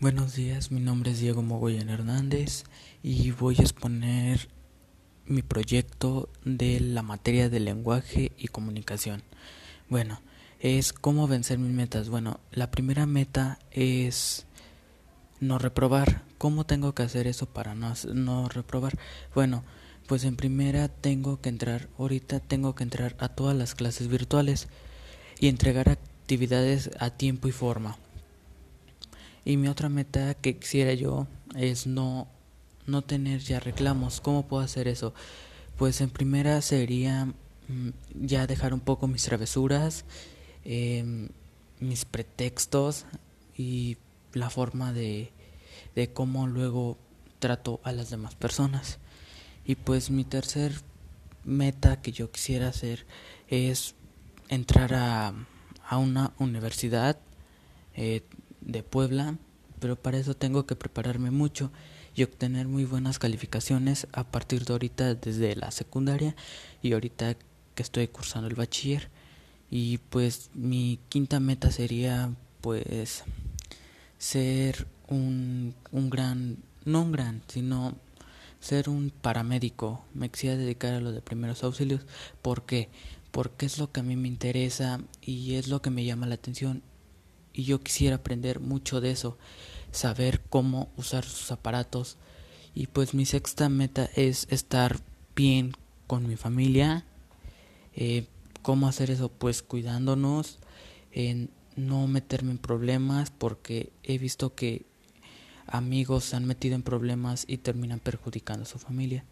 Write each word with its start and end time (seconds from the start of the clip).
Buenos 0.00 0.34
días, 0.34 0.70
mi 0.70 0.80
nombre 0.80 1.10
es 1.10 1.20
Diego 1.20 1.42
Mogoyen 1.42 1.90
Hernández 1.90 2.64
y 3.02 3.32
voy 3.32 3.56
a 3.58 3.62
exponer 3.64 4.48
mi 5.26 5.42
proyecto 5.42 6.30
de 6.42 6.80
la 6.80 7.02
materia 7.02 7.50
de 7.50 7.60
lenguaje 7.60 8.32
y 8.38 8.48
comunicación. 8.48 9.22
Bueno, 9.90 10.22
es 10.58 10.94
cómo 10.94 11.28
vencer 11.28 11.58
mis 11.58 11.72
metas. 11.72 12.08
Bueno, 12.08 12.40
la 12.50 12.70
primera 12.70 13.04
meta 13.04 13.58
es 13.72 14.46
no 15.38 15.58
reprobar. 15.58 16.22
¿Cómo 16.38 16.64
tengo 16.64 16.94
que 16.94 17.02
hacer 17.02 17.26
eso 17.26 17.44
para 17.44 17.74
no, 17.74 17.92
no 18.14 18.48
reprobar? 18.48 18.98
Bueno, 19.34 19.64
pues 20.06 20.24
en 20.24 20.36
primera 20.36 20.88
tengo 20.88 21.42
que 21.42 21.50
entrar, 21.50 21.90
ahorita 21.98 22.40
tengo 22.40 22.74
que 22.74 22.84
entrar 22.84 23.16
a 23.18 23.28
todas 23.28 23.54
las 23.54 23.74
clases 23.74 24.08
virtuales 24.08 24.66
y 25.38 25.48
entregar 25.48 25.90
actividades 25.90 26.88
a 26.98 27.10
tiempo 27.10 27.48
y 27.48 27.52
forma. 27.52 27.98
Y 29.50 29.56
mi 29.56 29.66
otra 29.66 29.88
meta 29.88 30.34
que 30.34 30.58
quisiera 30.58 30.94
yo 30.94 31.26
es 31.56 31.88
no, 31.88 32.28
no 32.86 33.02
tener 33.02 33.40
ya 33.40 33.58
reclamos. 33.58 34.20
¿Cómo 34.20 34.46
puedo 34.46 34.62
hacer 34.62 34.86
eso? 34.86 35.12
Pues 35.76 36.00
en 36.00 36.08
primera 36.08 36.62
sería 36.62 37.24
mm, 37.66 37.88
ya 38.14 38.46
dejar 38.46 38.72
un 38.72 38.78
poco 38.78 39.08
mis 39.08 39.24
travesuras, 39.24 40.04
em, 40.64 41.30
mis 41.80 42.04
pretextos 42.04 43.06
y 43.56 43.96
la 44.34 44.50
forma 44.50 44.92
de, 44.92 45.32
de 45.96 46.12
cómo 46.12 46.46
luego 46.46 46.96
trato 47.40 47.80
a 47.82 47.90
las 47.90 48.08
demás 48.08 48.36
personas. 48.36 49.00
Y 49.64 49.74
pues 49.74 50.12
mi 50.12 50.22
tercer 50.22 50.80
meta 51.42 52.00
que 52.02 52.12
yo 52.12 52.30
quisiera 52.30 52.68
hacer 52.68 53.04
es 53.48 53.96
entrar 54.48 54.94
a, 54.94 55.34
a 55.88 55.98
una 55.98 56.34
universidad, 56.38 57.18
eh, 57.96 58.22
de 58.60 58.82
Puebla, 58.82 59.36
pero 59.78 59.96
para 59.96 60.18
eso 60.18 60.34
tengo 60.34 60.66
que 60.66 60.76
prepararme 60.76 61.30
mucho 61.30 61.70
y 62.14 62.22
obtener 62.22 62.68
muy 62.68 62.84
buenas 62.84 63.18
calificaciones 63.18 64.06
a 64.12 64.24
partir 64.24 64.64
de 64.64 64.72
ahorita 64.72 65.14
desde 65.14 65.56
la 65.56 65.70
secundaria 65.70 66.36
y 66.82 66.92
ahorita 66.92 67.36
que 67.74 67.82
estoy 67.82 68.08
cursando 68.08 68.48
el 68.48 68.54
bachiller. 68.54 69.08
Y 69.70 69.98
pues 69.98 70.50
mi 70.54 70.98
quinta 71.08 71.40
meta 71.40 71.70
sería 71.70 72.34
pues 72.60 73.24
ser 74.18 74.86
un, 75.08 75.74
un 75.92 76.10
gran, 76.10 76.58
no 76.84 77.02
un 77.02 77.12
gran, 77.12 77.42
sino 77.46 77.94
ser 78.60 78.88
un 78.88 79.10
paramédico. 79.10 80.04
Me 80.12 80.28
quisiera 80.28 80.56
dedicar 80.56 80.94
a 80.94 81.00
lo 81.00 81.12
de 81.12 81.22
primeros 81.22 81.64
auxilios. 81.64 82.02
¿Por 82.42 82.66
qué? 82.66 82.88
Porque 83.30 83.66
es 83.66 83.78
lo 83.78 83.92
que 83.92 84.00
a 84.00 84.02
mí 84.02 84.16
me 84.16 84.28
interesa 84.28 85.00
y 85.22 85.54
es 85.54 85.68
lo 85.68 85.80
que 85.80 85.90
me 85.90 86.04
llama 86.04 86.26
la 86.26 86.34
atención 86.34 86.82
y 87.52 87.64
yo 87.64 87.80
quisiera 87.80 88.16
aprender 88.16 88.60
mucho 88.60 89.00
de 89.00 89.10
eso, 89.10 89.38
saber 89.92 90.40
cómo 90.48 90.88
usar 90.96 91.24
sus 91.24 91.50
aparatos. 91.50 92.16
Y 92.74 92.86
pues 92.86 93.14
mi 93.14 93.26
sexta 93.26 93.68
meta 93.68 94.08
es 94.14 94.46
estar 94.50 95.00
bien 95.34 95.72
con 96.06 96.28
mi 96.28 96.36
familia, 96.36 97.04
eh, 97.94 98.26
cómo 98.62 98.88
hacer 98.88 99.10
eso 99.10 99.28
pues 99.28 99.62
cuidándonos, 99.62 100.58
en 101.12 101.50
no 101.76 102.06
meterme 102.06 102.52
en 102.52 102.58
problemas 102.58 103.30
porque 103.30 103.90
he 104.02 104.18
visto 104.18 104.54
que 104.54 104.84
amigos 105.66 106.24
se 106.24 106.36
han 106.36 106.44
metido 106.44 106.74
en 106.74 106.82
problemas 106.82 107.44
y 107.48 107.58
terminan 107.58 108.00
perjudicando 108.00 108.64
a 108.64 108.66
su 108.66 108.78
familia. 108.78 109.24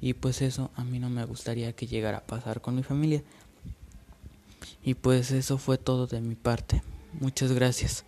Y 0.00 0.14
pues 0.14 0.42
eso 0.42 0.70
a 0.74 0.84
mí 0.84 0.98
no 0.98 1.10
me 1.10 1.24
gustaría 1.24 1.74
que 1.74 1.86
llegara 1.86 2.18
a 2.18 2.26
pasar 2.26 2.60
con 2.60 2.74
mi 2.74 2.82
familia. 2.82 3.22
Y 4.82 4.94
pues 4.94 5.30
eso 5.30 5.58
fue 5.58 5.78
todo 5.78 6.06
de 6.06 6.20
mi 6.20 6.34
parte. 6.34 6.82
Muchas 7.20 7.52
gracias. 7.52 8.04